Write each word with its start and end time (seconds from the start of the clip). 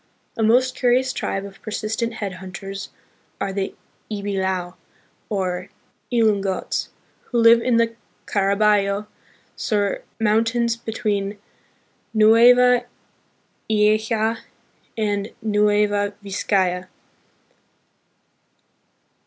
A 0.35 0.41
most 0.41 0.75
curious 0.75 1.13
tribe 1.13 1.45
of 1.45 1.61
persistent 1.61 2.13
headhunters 2.13 2.89
are 3.39 3.53
the 3.53 3.75
Ibilao, 4.09 4.73
or 5.29 5.69
Ilungots, 6.11 6.89
who 7.25 7.37
live 7.37 7.61
in 7.61 7.77
the 7.77 7.95
Caraballo 8.25 9.05
Sur 9.55 10.01
Mountains 10.19 10.75
between 10.75 11.37
Nueva 12.15 12.85
Ecija 13.69 14.39
and 14.97 15.29
Nueva 15.43 16.15
Vizcaya. 16.25 16.87